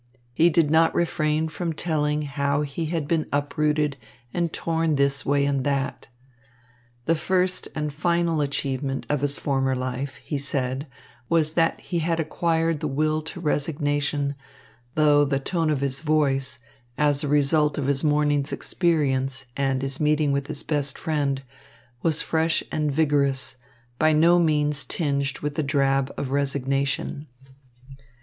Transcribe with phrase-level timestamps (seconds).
[0.33, 3.97] He did not refrain from telling how he had been uprooted
[4.33, 6.07] and torn this way and that.
[7.05, 10.87] The first and final achievement of his former life, he said,
[11.29, 14.33] was that he had acquired the will to resignation,
[14.95, 16.57] though the tone of his voice,
[16.97, 21.43] as a result of his morning's experience and his meeting with his best friend,
[22.01, 23.57] was fresh and vigorous,
[23.99, 27.27] by no means tinged with the drab of resignation.